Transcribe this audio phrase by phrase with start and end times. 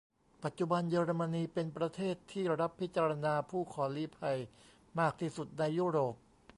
[0.43, 4.37] ปัจจุบัน เยอรมนีเป็นประเทศที่รับพิจารณาผู้ขอลี้ภัย
[4.99, 6.15] มากที่สุดในยุโรป